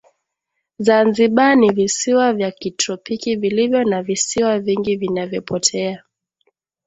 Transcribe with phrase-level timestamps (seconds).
[0.79, 6.03] Zanzibar ni visiwa vya kitropiki vilivyo na visiwa vingi vinavyopotea